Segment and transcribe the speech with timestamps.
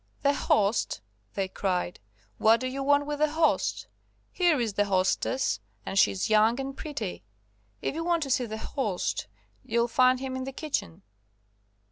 [0.23, 0.99] "The host,"
[1.35, 1.99] they cried;
[2.39, 3.85] "what do you want with the host?
[4.31, 7.23] Here is the hostess, and she's young and pretty.
[7.83, 9.27] If you want to see the host
[9.63, 11.03] you'll find him in the kitchen."